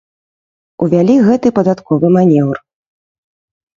Увялі 0.85 1.17
гэты 1.27 1.47
падатковы 1.59 2.07
манеўр. 2.19 2.57